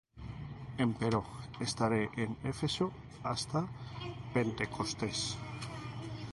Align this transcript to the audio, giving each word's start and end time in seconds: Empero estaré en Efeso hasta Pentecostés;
Empero 0.85 1.21
estaré 1.59 2.09
en 2.23 2.31
Efeso 2.51 2.91
hasta 3.21 3.67
Pentecostés; 4.33 5.37